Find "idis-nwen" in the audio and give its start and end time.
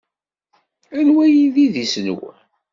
1.65-2.37